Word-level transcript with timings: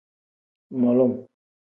Mulum. 0.79 1.13